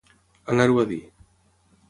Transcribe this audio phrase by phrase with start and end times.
[0.53, 0.99] Anar-ho a dir.